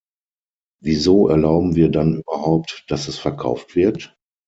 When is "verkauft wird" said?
3.19-4.17